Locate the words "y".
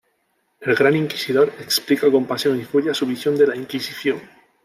2.59-2.63